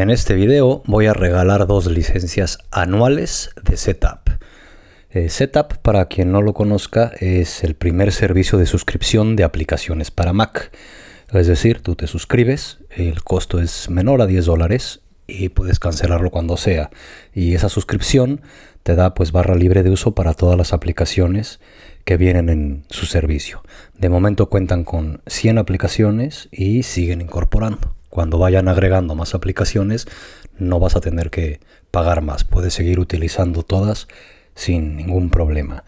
En 0.00 0.08
este 0.08 0.34
video 0.34 0.82
voy 0.86 1.04
a 1.08 1.12
regalar 1.12 1.66
dos 1.66 1.84
licencias 1.84 2.60
anuales 2.70 3.50
de 3.62 3.76
Setup. 3.76 4.30
Eh, 5.10 5.28
Setup, 5.28 5.76
para 5.82 6.06
quien 6.06 6.32
no 6.32 6.40
lo 6.40 6.54
conozca, 6.54 7.12
es 7.20 7.62
el 7.64 7.74
primer 7.74 8.10
servicio 8.10 8.56
de 8.56 8.64
suscripción 8.64 9.36
de 9.36 9.44
aplicaciones 9.44 10.10
para 10.10 10.32
Mac. 10.32 10.72
Es 11.34 11.48
decir, 11.48 11.82
tú 11.82 11.96
te 11.96 12.06
suscribes, 12.06 12.78
el 12.88 13.22
costo 13.22 13.60
es 13.60 13.90
menor 13.90 14.22
a 14.22 14.26
10 14.26 14.46
dólares 14.46 15.02
y 15.26 15.50
puedes 15.50 15.78
cancelarlo 15.78 16.30
cuando 16.30 16.56
sea. 16.56 16.88
Y 17.34 17.52
esa 17.52 17.68
suscripción 17.68 18.40
te 18.82 18.94
da 18.94 19.12
pues 19.12 19.32
barra 19.32 19.54
libre 19.54 19.82
de 19.82 19.90
uso 19.90 20.14
para 20.14 20.32
todas 20.32 20.56
las 20.56 20.72
aplicaciones 20.72 21.60
que 22.06 22.16
vienen 22.16 22.48
en 22.48 22.84
su 22.88 23.04
servicio. 23.04 23.62
De 23.98 24.08
momento 24.08 24.48
cuentan 24.48 24.84
con 24.84 25.20
100 25.26 25.58
aplicaciones 25.58 26.48
y 26.52 26.84
siguen 26.84 27.20
incorporando. 27.20 27.99
Cuando 28.10 28.38
vayan 28.38 28.68
agregando 28.68 29.14
más 29.14 29.34
aplicaciones 29.34 30.06
no 30.58 30.78
vas 30.78 30.96
a 30.96 31.00
tener 31.00 31.30
que 31.30 31.60
pagar 31.90 32.22
más. 32.22 32.44
Puedes 32.44 32.74
seguir 32.74 33.00
utilizando 33.00 33.62
todas 33.62 34.08
sin 34.54 34.96
ningún 34.96 35.30
problema. 35.30 35.84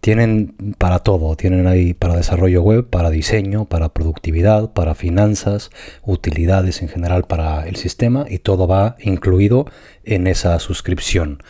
Tienen 0.00 0.54
para 0.78 1.00
todo, 1.00 1.36
tienen 1.36 1.66
ahí 1.66 1.92
para 1.92 2.16
desarrollo 2.16 2.62
web, 2.62 2.88
para 2.88 3.10
diseño, 3.10 3.66
para 3.66 3.90
productividad, 3.90 4.72
para 4.72 4.94
finanzas, 4.94 5.70
utilidades 6.02 6.80
en 6.80 6.88
general 6.88 7.24
para 7.24 7.68
el 7.68 7.76
sistema 7.76 8.24
y 8.28 8.38
todo 8.38 8.66
va 8.66 8.96
incluido 8.98 9.66
en 10.04 10.26
esa 10.26 10.58
suscripción. 10.58 11.42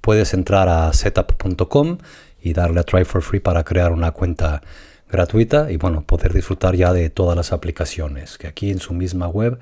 Puedes 0.00 0.34
entrar 0.34 0.68
a 0.68 0.92
setup.com 0.92 1.98
y 2.40 2.52
darle 2.52 2.80
a 2.80 2.84
try 2.84 3.04
for 3.04 3.22
free 3.22 3.40
para 3.40 3.64
crear 3.64 3.92
una 3.92 4.12
cuenta 4.12 4.62
gratuita 5.10 5.70
y 5.70 5.76
bueno, 5.76 6.02
poder 6.02 6.32
disfrutar 6.32 6.76
ya 6.76 6.92
de 6.92 7.10
todas 7.10 7.36
las 7.36 7.52
aplicaciones, 7.52 8.38
que 8.38 8.46
aquí 8.46 8.70
en 8.70 8.80
su 8.80 8.94
misma 8.94 9.28
web 9.28 9.58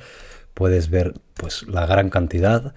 puedes 0.54 0.90
ver 0.90 1.14
pues 1.34 1.66
la 1.68 1.86
gran 1.86 2.10
cantidad 2.10 2.74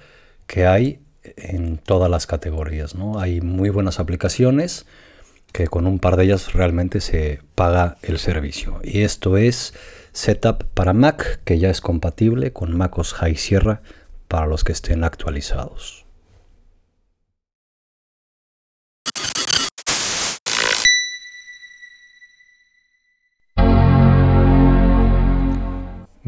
que 0.48 0.68
hay 0.68 1.02
en 1.24 1.78
todas 1.78 2.10
las 2.10 2.28
categorías. 2.28 2.96
¿no? 2.96 3.20
Hay 3.20 3.42
muy 3.42 3.70
buenas 3.70 4.00
aplicaciones 4.00 4.86
que 5.52 5.68
con 5.68 5.86
un 5.86 6.00
par 6.00 6.16
de 6.16 6.26
ellas 6.26 6.54
realmente 6.54 7.02
se 7.02 7.42
paga 7.56 7.98
el 8.02 8.20
servicio. 8.20 8.80
Y 8.84 9.02
esto 9.02 9.38
es 9.38 9.74
Setup 10.14 10.64
para 10.74 10.94
Mac, 10.94 11.42
que 11.44 11.60
ya 11.60 11.70
es 11.70 11.82
compatible 11.82 12.54
con 12.54 12.76
MacOS 12.76 13.14
High 13.14 13.36
Sierra 13.36 13.82
para 14.28 14.46
los 14.46 14.64
que 14.64 14.72
estén 14.72 15.04
actualizados. 15.04 16.01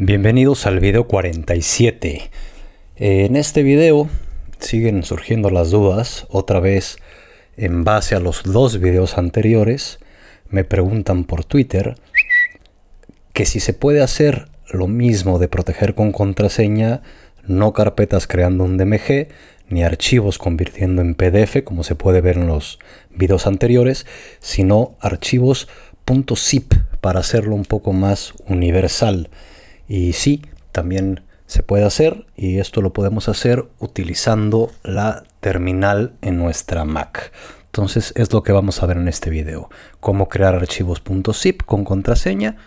Bienvenidos 0.06 0.66
al 0.66 0.82
video 0.82 1.08
47. 1.08 2.30
En 2.98 3.38
este 3.38 3.64
video 3.64 4.10
siguen 4.60 5.04
surgiendo 5.04 5.50
las 5.50 5.72
dudas, 5.72 6.28
otra 6.30 6.60
vez 6.60 6.98
en 7.56 7.86
base 7.86 8.14
a 8.14 8.20
los 8.20 8.44
dos 8.44 8.82
videos 8.82 9.18
anteriores, 9.18 10.00
me 10.50 10.66
preguntan 10.66 11.24
por 11.24 11.46
Twitter 11.46 11.96
que 13.32 13.46
si 13.46 13.62
se 13.62 13.72
puede 13.72 14.02
hacer 14.02 14.50
lo 14.70 14.88
mismo 14.88 15.40
de 15.40 15.48
proteger 15.48 15.96
con 15.96 16.12
contraseña, 16.12 17.02
no 17.48 17.72
carpetas 17.72 18.28
creando 18.28 18.66
un 18.66 18.78
DMG, 18.78 19.30
ni 19.70 19.86
archivos 19.86 20.38
convirtiendo 20.38 21.02
en 21.02 21.16
PDF, 21.16 21.64
como 21.64 21.86
se 21.86 21.96
puede 21.96 22.20
ver 22.20 22.36
en 22.36 22.48
los 22.48 22.78
videos 23.10 23.48
anteriores, 23.48 24.06
sino 24.42 24.98
archivos 25.00 25.70
.zip 26.36 26.74
para 27.00 27.22
hacerlo 27.22 27.56
un 27.56 27.64
poco 27.64 27.94
más 27.94 28.34
universal. 28.48 29.30
Y 29.94 30.14
sí, 30.14 30.42
también 30.72 31.22
se 31.46 31.62
puede 31.62 31.84
hacer 31.84 32.26
y 32.36 32.58
esto 32.58 32.82
lo 32.82 32.94
podemos 32.94 33.30
hacer 33.30 33.68
utilizando 33.78 34.72
la 34.82 35.24
terminal 35.40 36.14
en 36.24 36.40
nuestra 36.40 36.84
Mac. 36.84 37.32
Entonces 37.66 38.12
es 38.16 38.34
lo 38.34 38.42
que 38.42 38.52
vamos 38.54 38.82
a 38.82 38.88
ver 38.88 38.98
en 38.98 39.08
este 39.08 39.30
video. 39.30 39.70
Cómo 40.00 40.30
crear 40.30 40.56
archivos 40.56 41.04
.zip 41.36 41.62
con 41.62 41.86
contraseña 41.86 42.58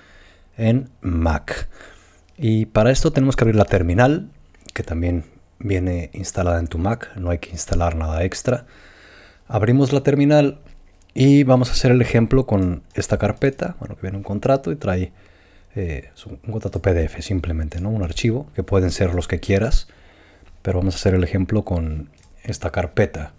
en 0.57 0.89
Mac. 1.01 1.69
Y 2.39 2.67
para 2.67 2.93
esto 2.93 3.11
tenemos 3.11 3.35
que 3.35 3.43
abrir 3.43 3.57
la 3.57 3.65
terminal, 3.65 4.31
que 4.73 4.85
también 4.85 5.25
viene 5.59 6.11
instalada 6.13 6.61
en 6.61 6.69
tu 6.69 6.79
Mac. 6.79 7.11
No 7.17 7.31
hay 7.31 7.39
que 7.39 7.51
instalar 7.51 7.97
nada 7.97 8.23
extra. 8.23 8.67
Abrimos 9.49 9.93
la 9.93 10.05
terminal 10.05 10.61
y 11.13 11.43
vamos 11.43 11.71
a 11.71 11.73
hacer 11.73 11.91
el 11.91 12.03
ejemplo 12.03 12.47
con 12.47 12.85
esta 12.95 13.19
carpeta. 13.19 13.75
Bueno, 13.81 13.97
que 13.97 14.03
viene 14.03 14.17
un 14.17 14.23
contrato 14.23 14.71
y 14.71 14.77
trae 14.77 15.13
eh, 15.77 16.11
un 16.27 16.53
contrato 16.53 16.81
PDF 16.81 17.21
simplemente, 17.21 17.81
¿no? 17.81 17.91
Un 17.91 18.03
archivo, 18.03 18.49
que 18.55 18.63
pueden 18.63 18.91
ser 18.91 19.15
los 19.15 19.29
que 19.29 19.41
quieras, 19.41 19.89
pero 20.63 20.79
vamos 20.79 20.95
a 20.95 20.99
hacer 20.99 21.15
el 21.15 21.23
ejemplo 21.23 21.65
con 21.65 22.11
esta 22.43 22.71
carpeta. 22.71 23.33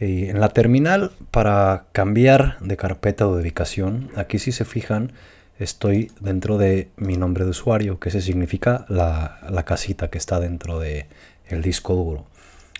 En 0.00 0.38
la 0.38 0.50
terminal, 0.50 1.12
para 1.30 1.86
cambiar 1.92 2.58
de 2.60 2.76
carpeta 2.76 3.26
o 3.26 3.34
de 3.34 3.42
ubicación, 3.42 4.10
aquí 4.14 4.38
si 4.38 4.52
se 4.52 4.64
fijan, 4.64 5.12
estoy 5.58 6.12
dentro 6.20 6.56
de 6.56 6.88
mi 6.96 7.16
nombre 7.16 7.44
de 7.44 7.50
usuario, 7.50 7.98
que 7.98 8.10
se 8.10 8.20
significa 8.20 8.86
la, 8.88 9.64
casita 9.66 10.08
que 10.08 10.18
está 10.18 10.38
dentro 10.38 10.78
de 10.78 11.06
el 11.48 11.62
disco 11.62 11.94
duro. 11.94 12.26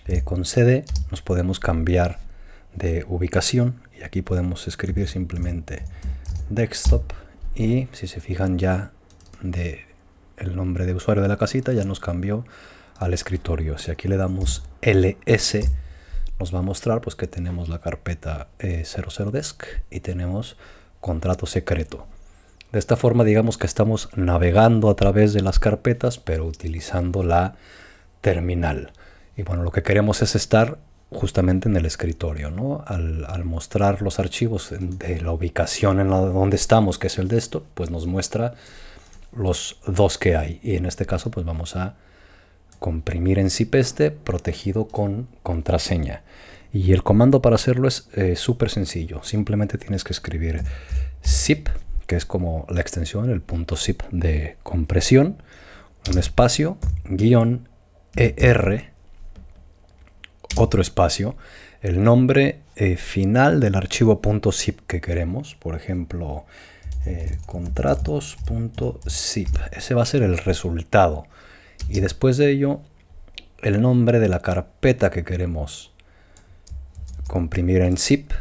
Eh, 0.07 0.23
con 0.23 0.45
CD 0.45 0.85
nos 1.11 1.23
podemos 1.23 1.59
cambiar 1.61 2.19
de 2.75 3.05
ubicación 3.09 3.81
y 3.99 4.05
aquí 4.05 4.23
podemos 4.23 4.69
escribir 4.69 5.09
simplemente 5.09 5.83
desktop 6.51 7.13
y 7.59 7.89
si 7.91 8.07
se 8.07 8.21
fijan 8.21 8.57
ya 8.57 8.93
de 9.43 9.85
el 10.37 10.55
nombre 10.55 10.87
de 10.87 10.95
usuario 10.95 11.23
de 11.23 11.29
la 11.29 11.37
casita 11.37 11.73
ya 11.73 11.85
nos 11.85 11.99
cambió 11.99 12.47
al 12.97 13.13
escritorio. 13.13 13.77
Si 13.79 13.91
aquí 13.91 14.07
le 14.07 14.17
damos 14.17 14.65
ls 14.81 15.69
nos 16.39 16.55
va 16.55 16.61
a 16.61 16.63
mostrar 16.63 17.01
pues 17.01 17.17
que 17.17 17.27
tenemos 17.27 17.69
la 17.69 17.81
carpeta 17.81 18.47
00desk 18.61 19.65
eh, 19.65 19.83
y 19.91 20.01
tenemos 20.01 20.57
contrato 21.01 21.47
secreto. 21.47 22.07
De 22.71 22.79
esta 22.79 22.97
forma 22.97 23.25
digamos 23.25 23.59
que 23.59 23.67
estamos 23.67 24.09
navegando 24.15 24.89
a 24.89 24.95
través 24.95 25.33
de 25.33 25.43
las 25.43 25.59
carpetas 25.59 26.19
pero 26.19 26.47
utilizando 26.47 27.25
la 27.25 27.57
terminal. 28.21 28.93
Y 29.37 29.43
bueno, 29.43 29.65
lo 29.65 29.73
que 29.73 29.83
queremos 29.83 30.23
es 30.23 30.37
estar 30.37 30.79
justamente 31.11 31.69
en 31.69 31.77
el 31.77 31.87
escritorio, 31.87 32.51
¿no? 32.51 32.85
Al, 32.87 33.45
mostrar 33.45 34.03
los 34.03 34.19
archivos 34.19 34.75
de 34.79 35.21
la 35.21 35.33
ubicación 35.33 36.01
en 36.01 36.11
la 36.11 36.19
donde 36.19 36.57
estamos, 36.57 36.99
que 36.99 37.07
es 37.07 37.19
el 37.19 37.29
desktop, 37.29 37.65
pues 37.75 37.91
nos 37.91 38.07
muestra 38.07 38.55
los 39.35 39.79
dos 39.87 40.19
que 40.19 40.37
hay. 40.37 40.61
Y 40.63 40.77
en 40.77 40.87
este 40.87 41.07
caso, 41.07 41.31
pues 41.31 41.47
vamos 41.47 41.77
a 41.77 41.97
comprimir 42.79 43.39
en 43.39 43.51
zip 43.51 43.75
este 43.75 44.11
protegido 44.11 44.89
con 44.89 45.29
contraseña. 45.43 46.23
Y 46.73 46.93
el 46.93 47.03
comando 47.03 47.41
para 47.41 47.57
hacerlo 47.57 47.89
es 47.89 48.09
eh, 48.13 48.37
súper 48.37 48.69
sencillo. 48.69 49.23
Simplemente 49.25 49.79
tienes 49.79 50.05
que 50.05 50.13
escribir 50.13 50.63
zip, 51.25 51.69
que 52.07 52.17
es 52.17 52.27
como 52.27 52.67
la 52.69 52.83
extensión, 52.83 53.31
el 53.31 53.41
punto 53.41 53.77
zip 53.77 54.03
de 54.11 54.59
compresión, 54.63 55.43
un 56.11 56.19
espacio, 56.19 56.77
guion 57.05 57.69
ER 58.15 58.98
otro 60.59 60.83
espacio, 60.83 61.37
el 61.81 62.03
nombre 62.03 62.61
eh, 62.77 62.97
final 62.97 63.61
del 63.61 63.77
archivo 63.77 64.21
.zip 64.53 64.81
que 64.87 65.01
queremos, 65.01 65.55
por 65.55 65.77
ejemplo, 65.77 66.45
eh, 67.07 67.39
contratos.zip. 67.47 69.49
Ese 69.73 69.95
va 69.95 70.03
a 70.03 70.07
ser 70.07 70.23
el 70.23 70.37
resultado. 70.39 71.27
Y 71.89 72.01
después 72.01 72.37
de 72.37 72.51
ello, 72.51 72.81
el 73.63 73.81
nombre 73.81 74.19
de 74.19 74.29
la 74.29 74.41
carpeta 74.41 75.11
que 75.11 75.25
queremos 75.25 75.93
comprimir 77.29 77.83
en 77.83 77.97
zip 77.97 78.33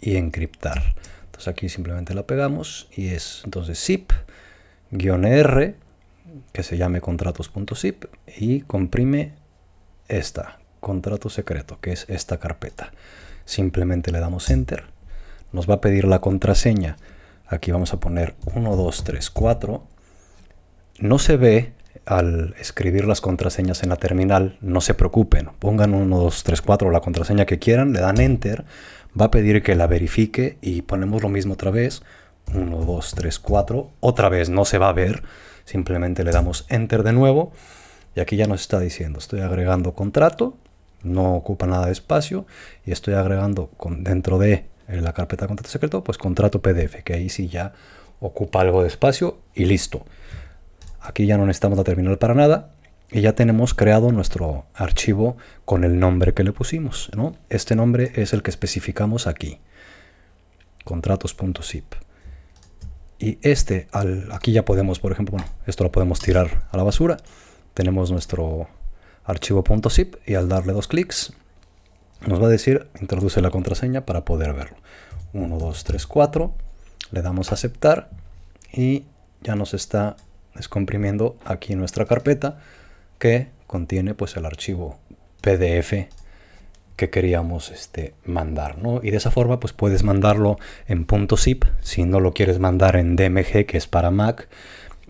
y 0.00 0.16
encriptar. 0.16 0.94
Entonces 1.24 1.48
aquí 1.48 1.68
simplemente 1.68 2.14
la 2.14 2.26
pegamos 2.26 2.88
y 2.94 3.08
es 3.08 3.42
entonces 3.44 3.84
zip-r 3.84 5.74
que 6.52 6.62
se 6.62 6.76
llame 6.76 7.00
contratos.zip 7.00 8.04
y 8.36 8.60
comprime 8.60 9.32
esta 10.08 10.58
contrato 10.84 11.30
secreto, 11.30 11.78
que 11.80 11.92
es 11.92 12.04
esta 12.08 12.36
carpeta. 12.36 12.92
Simplemente 13.46 14.12
le 14.12 14.20
damos 14.20 14.50
enter. 14.50 14.84
Nos 15.50 15.68
va 15.68 15.74
a 15.74 15.80
pedir 15.80 16.04
la 16.04 16.20
contraseña. 16.20 16.98
Aquí 17.46 17.72
vamos 17.72 17.94
a 17.94 18.00
poner 18.00 18.34
1, 18.54 18.76
2, 18.76 19.04
3, 19.04 19.30
4. 19.30 19.82
No 20.98 21.18
se 21.18 21.36
ve 21.38 21.72
al 22.04 22.54
escribir 22.60 23.06
las 23.06 23.22
contraseñas 23.22 23.82
en 23.82 23.88
la 23.88 23.96
terminal, 23.96 24.58
no 24.60 24.82
se 24.82 24.92
preocupen. 24.92 25.48
Pongan 25.58 25.94
1, 25.94 26.18
2, 26.18 26.44
3, 26.44 26.60
4 26.60 26.90
la 26.90 27.00
contraseña 27.00 27.46
que 27.46 27.58
quieran, 27.58 27.94
le 27.94 28.00
dan 28.00 28.20
enter. 28.20 28.64
Va 29.18 29.26
a 29.26 29.30
pedir 29.30 29.62
que 29.62 29.74
la 29.76 29.86
verifique 29.86 30.58
y 30.60 30.82
ponemos 30.82 31.22
lo 31.22 31.30
mismo 31.30 31.54
otra 31.54 31.70
vez. 31.70 32.02
1, 32.52 32.84
2, 32.84 33.14
3, 33.14 33.38
4. 33.38 33.90
Otra 34.00 34.28
vez 34.28 34.50
no 34.50 34.66
se 34.66 34.76
va 34.76 34.90
a 34.90 34.92
ver. 34.92 35.22
Simplemente 35.64 36.24
le 36.24 36.30
damos 36.30 36.66
enter 36.68 37.04
de 37.04 37.14
nuevo. 37.14 37.52
Y 38.14 38.20
aquí 38.20 38.36
ya 38.36 38.46
nos 38.46 38.60
está 38.60 38.78
diciendo, 38.80 39.18
estoy 39.18 39.40
agregando 39.40 39.94
contrato 39.94 40.58
no 41.04 41.34
ocupa 41.34 41.66
nada 41.66 41.86
de 41.86 41.92
espacio 41.92 42.46
y 42.84 42.92
estoy 42.92 43.14
agregando 43.14 43.68
con, 43.76 44.04
dentro 44.04 44.38
de 44.38 44.66
eh, 44.88 45.00
la 45.00 45.12
carpeta 45.12 45.46
contrato 45.46 45.70
secreto, 45.70 46.04
pues 46.04 46.18
contrato 46.18 46.60
PDF, 46.60 47.02
que 47.04 47.14
ahí 47.14 47.28
sí 47.28 47.48
ya 47.48 47.72
ocupa 48.20 48.60
algo 48.60 48.82
de 48.82 48.88
espacio 48.88 49.38
y 49.54 49.66
listo. 49.66 50.04
Aquí 51.00 51.26
ya 51.26 51.36
no 51.36 51.46
necesitamos 51.46 51.78
la 51.78 51.84
terminal 51.84 52.18
para 52.18 52.34
nada 52.34 52.74
y 53.10 53.20
ya 53.20 53.34
tenemos 53.34 53.74
creado 53.74 54.10
nuestro 54.10 54.66
archivo 54.74 55.36
con 55.64 55.84
el 55.84 55.98
nombre 55.98 56.34
que 56.34 56.44
le 56.44 56.52
pusimos. 56.52 57.10
¿no? 57.14 57.36
Este 57.50 57.76
nombre 57.76 58.12
es 58.16 58.32
el 58.32 58.42
que 58.42 58.50
especificamos 58.50 59.26
aquí, 59.26 59.60
contratos.zip. 60.84 61.84
Y 63.18 63.38
este, 63.42 63.88
aquí 64.32 64.52
ya 64.52 64.64
podemos, 64.64 64.98
por 64.98 65.12
ejemplo, 65.12 65.36
bueno, 65.36 65.48
esto 65.66 65.84
lo 65.84 65.92
podemos 65.92 66.20
tirar 66.20 66.66
a 66.70 66.76
la 66.76 66.82
basura. 66.82 67.18
Tenemos 67.72 68.10
nuestro 68.10 68.68
archivo.zip 69.24 70.16
y 70.26 70.34
al 70.34 70.48
darle 70.48 70.72
dos 70.72 70.88
clics 70.88 71.32
nos 72.26 72.40
va 72.40 72.46
a 72.46 72.50
decir 72.50 72.88
introduce 73.00 73.40
la 73.40 73.50
contraseña 73.50 74.06
para 74.06 74.24
poder 74.24 74.54
verlo. 74.54 74.76
1, 75.32 75.58
2, 75.58 75.84
3, 75.84 76.06
4. 76.06 76.54
Le 77.10 77.22
damos 77.22 77.50
a 77.50 77.54
aceptar 77.54 78.08
y 78.72 79.04
ya 79.42 79.56
nos 79.56 79.74
está 79.74 80.16
descomprimiendo 80.54 81.36
aquí 81.44 81.74
nuestra 81.74 82.06
carpeta 82.06 82.58
que 83.18 83.48
contiene 83.66 84.14
pues 84.14 84.36
el 84.36 84.46
archivo 84.46 84.98
PDF 85.40 86.08
que 86.96 87.10
queríamos 87.10 87.70
este, 87.70 88.14
mandar. 88.24 88.78
¿no? 88.78 89.00
Y 89.02 89.10
de 89.10 89.16
esa 89.16 89.30
forma 89.30 89.60
pues 89.60 89.72
puedes 89.72 90.02
mandarlo 90.02 90.58
en 90.86 91.06
.zip 91.36 91.64
si 91.80 92.04
no 92.04 92.20
lo 92.20 92.32
quieres 92.32 92.58
mandar 92.58 92.96
en 92.96 93.16
DMG 93.16 93.66
que 93.66 93.76
es 93.76 93.86
para 93.86 94.10
Mac 94.10 94.48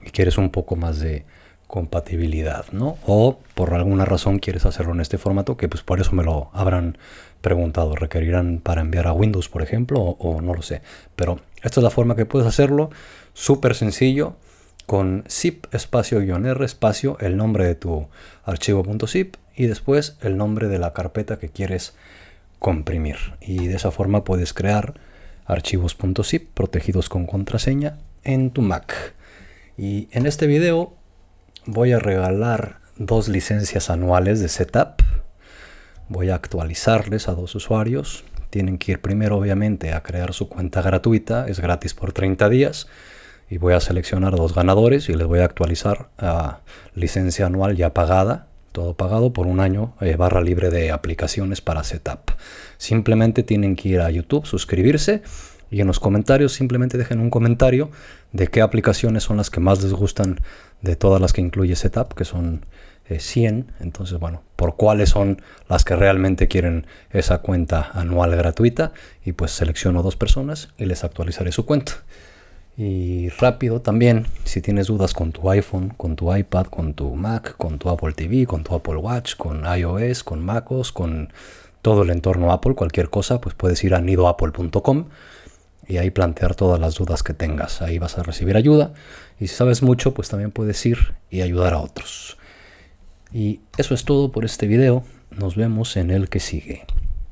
y 0.04 0.10
quieres 0.10 0.38
un 0.38 0.50
poco 0.50 0.76
más 0.76 0.98
de 0.98 1.24
compatibilidad, 1.74 2.66
¿no? 2.70 2.98
O 3.04 3.40
por 3.56 3.74
alguna 3.74 4.04
razón 4.04 4.38
quieres 4.38 4.64
hacerlo 4.64 4.94
en 4.94 5.00
este 5.00 5.18
formato, 5.18 5.56
que 5.56 5.68
pues 5.68 5.82
por 5.82 6.00
eso 6.00 6.12
me 6.12 6.22
lo 6.22 6.48
habrán 6.52 6.98
preguntado, 7.40 7.96
requerirán 7.96 8.60
para 8.60 8.80
enviar 8.80 9.08
a 9.08 9.12
Windows, 9.12 9.48
por 9.48 9.60
ejemplo, 9.60 9.98
o, 10.00 10.40
no 10.40 10.54
lo 10.54 10.62
sé. 10.62 10.82
Pero 11.16 11.40
esta 11.64 11.80
es 11.80 11.82
la 11.82 11.90
forma 11.90 12.14
que 12.14 12.26
puedes 12.26 12.46
hacerlo, 12.46 12.90
súper 13.32 13.74
sencillo, 13.74 14.36
con 14.86 15.24
zip 15.28 15.66
espacio 15.74 16.20
guion 16.20 16.46
r 16.46 16.64
espacio 16.64 17.16
el 17.18 17.36
nombre 17.36 17.66
de 17.66 17.74
tu 17.74 18.06
archivo.zip 18.44 19.34
y 19.56 19.66
después 19.66 20.16
el 20.20 20.36
nombre 20.36 20.68
de 20.68 20.78
la 20.78 20.92
carpeta 20.92 21.40
que 21.40 21.48
quieres 21.48 21.96
comprimir. 22.60 23.16
Y 23.40 23.66
de 23.66 23.74
esa 23.74 23.90
forma 23.90 24.22
puedes 24.22 24.54
crear 24.54 24.94
archivos.zip 25.44 26.50
protegidos 26.54 27.08
con 27.08 27.26
contraseña 27.26 27.98
en 28.22 28.50
tu 28.50 28.62
Mac. 28.62 28.94
Y 29.76 30.06
en 30.12 30.26
este 30.26 30.46
video 30.46 30.94
voy 31.66 31.92
a 31.92 31.98
regalar 31.98 32.78
dos 32.96 33.28
licencias 33.28 33.90
anuales 33.90 34.40
de 34.40 34.48
setup. 34.48 35.02
Voy 36.08 36.30
a 36.30 36.34
actualizarles 36.34 37.28
a 37.28 37.32
dos 37.34 37.54
usuarios. 37.54 38.24
Tienen 38.50 38.78
que 38.78 38.92
ir 38.92 39.00
primero 39.00 39.38
obviamente 39.38 39.92
a 39.92 40.02
crear 40.02 40.32
su 40.32 40.48
cuenta 40.48 40.82
gratuita, 40.82 41.46
es 41.48 41.60
gratis 41.60 41.94
por 41.94 42.12
30 42.12 42.48
días. 42.48 42.86
Y 43.50 43.58
voy 43.58 43.74
a 43.74 43.80
seleccionar 43.80 44.36
dos 44.36 44.54
ganadores 44.54 45.08
y 45.08 45.14
les 45.14 45.26
voy 45.26 45.40
a 45.40 45.44
actualizar 45.44 46.08
a 46.18 46.60
licencia 46.94 47.46
anual 47.46 47.76
ya 47.76 47.92
pagada, 47.92 48.46
todo 48.72 48.96
pagado 48.96 49.32
por 49.32 49.46
un 49.46 49.60
año, 49.60 49.94
eh, 50.00 50.16
barra 50.16 50.40
libre 50.40 50.70
de 50.70 50.90
aplicaciones 50.90 51.60
para 51.60 51.84
setup. 51.84 52.30
Simplemente 52.78 53.42
tienen 53.42 53.76
que 53.76 53.90
ir 53.90 54.00
a 54.00 54.10
YouTube, 54.10 54.46
suscribirse 54.46 55.22
y 55.70 55.80
en 55.80 55.86
los 55.86 56.00
comentarios 56.00 56.52
simplemente 56.52 56.98
dejen 56.98 57.20
un 57.20 57.30
comentario 57.30 57.90
de 58.32 58.48
qué 58.48 58.62
aplicaciones 58.62 59.22
son 59.22 59.36
las 59.36 59.50
que 59.50 59.60
más 59.60 59.82
les 59.82 59.92
gustan 59.92 60.40
de 60.82 60.96
todas 60.96 61.20
las 61.20 61.32
que 61.32 61.40
incluye 61.40 61.76
Setup, 61.76 62.14
que 62.14 62.24
son 62.24 62.64
100. 63.08 63.58
Eh, 63.58 63.64
Entonces, 63.80 64.18
bueno, 64.18 64.42
por 64.56 64.76
cuáles 64.76 65.10
son 65.10 65.42
las 65.68 65.84
que 65.84 65.96
realmente 65.96 66.48
quieren 66.48 66.86
esa 67.10 67.38
cuenta 67.38 67.90
anual 67.92 68.36
gratuita. 68.36 68.92
Y 69.24 69.32
pues 69.32 69.50
selecciono 69.50 70.02
dos 70.02 70.16
personas 70.16 70.70
y 70.78 70.86
les 70.86 71.04
actualizaré 71.04 71.52
su 71.52 71.66
cuenta. 71.66 71.92
Y 72.76 73.28
rápido 73.28 73.80
también, 73.80 74.26
si 74.44 74.60
tienes 74.60 74.88
dudas 74.88 75.14
con 75.14 75.30
tu 75.30 75.48
iPhone, 75.48 75.90
con 75.96 76.16
tu 76.16 76.34
iPad, 76.34 76.66
con 76.66 76.94
tu 76.94 77.14
Mac, 77.14 77.56
con 77.56 77.78
tu 77.78 77.88
Apple 77.88 78.12
TV, 78.14 78.46
con 78.46 78.64
tu 78.64 78.74
Apple 78.74 78.96
Watch, 78.96 79.36
con 79.36 79.64
iOS, 79.64 80.24
con 80.24 80.44
MacOS, 80.44 80.90
con 80.90 81.32
todo 81.82 82.02
el 82.02 82.10
entorno 82.10 82.50
Apple, 82.50 82.74
cualquier 82.74 83.10
cosa, 83.10 83.40
pues 83.40 83.54
puedes 83.54 83.84
ir 83.84 83.94
a 83.94 84.00
nidoapple.com 84.00 85.04
y 85.88 85.98
ahí 85.98 86.10
plantear 86.10 86.54
todas 86.54 86.80
las 86.80 86.94
dudas 86.94 87.22
que 87.22 87.34
tengas. 87.34 87.82
Ahí 87.82 87.98
vas 87.98 88.18
a 88.18 88.22
recibir 88.22 88.56
ayuda 88.56 88.92
y 89.38 89.48
si 89.48 89.54
sabes 89.54 89.82
mucho, 89.82 90.14
pues 90.14 90.28
también 90.28 90.50
puedes 90.50 90.84
ir 90.86 91.14
y 91.30 91.42
ayudar 91.42 91.74
a 91.74 91.80
otros. 91.80 92.36
Y 93.32 93.60
eso 93.76 93.94
es 93.94 94.04
todo 94.04 94.30
por 94.30 94.44
este 94.44 94.66
video. 94.66 95.04
Nos 95.30 95.56
vemos 95.56 95.96
en 95.96 96.10
el 96.10 96.28
que 96.28 96.40
sigue. 96.40 96.84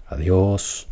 Adiós. 0.07 0.92